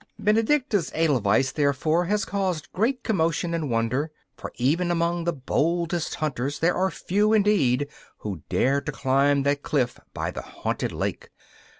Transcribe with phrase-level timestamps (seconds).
[0.17, 6.57] Benedicta's edelweiss, therefore, has caused great commotion and wonder, for even among the boldest hunters
[6.57, 11.29] there are few, indeed, who dare to climb that cliff by the haunted lake.